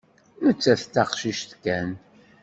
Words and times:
Nettat 0.45 0.81
d 0.87 0.91
taqcict 0.93 1.51
kan. 1.63 1.89